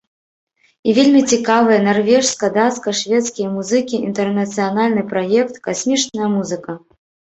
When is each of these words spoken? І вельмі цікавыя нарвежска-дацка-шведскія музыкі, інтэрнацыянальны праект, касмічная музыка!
І 0.87 0.93
вельмі 0.99 1.19
цікавыя 1.35 1.79
нарвежска-дацка-шведскія 1.87 3.47
музыкі, 3.57 3.95
інтэрнацыянальны 4.07 5.01
праект, 5.15 5.55
касмічная 5.69 6.27
музыка! 6.39 6.71